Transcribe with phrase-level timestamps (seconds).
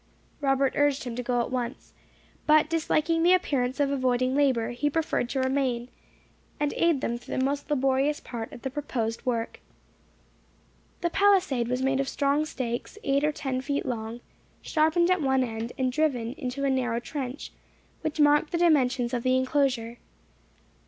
[0.39, 1.93] Robert urged him to go at once,
[2.47, 5.89] but disliking the appearance of avoiding labour, he preferred to remain,
[6.59, 9.59] and aid them through the most laborious part of the proposed work.
[11.01, 14.21] The palisade was made of strong stakes, eight or ten feet long,
[14.63, 17.51] sharpened at one end, and driven into a narrow trench,
[18.01, 19.99] which marked the dimensions of the enclosure.